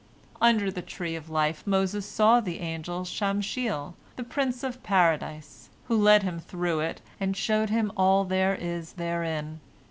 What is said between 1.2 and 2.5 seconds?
life Moses saw